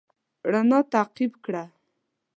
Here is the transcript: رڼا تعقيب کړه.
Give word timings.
رڼا 0.51 0.79
تعقيب 0.91 1.31
کړه. 1.45 1.63